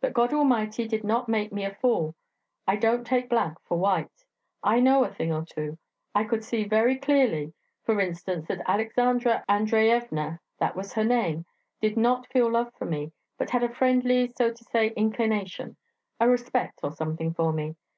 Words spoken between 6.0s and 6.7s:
I could see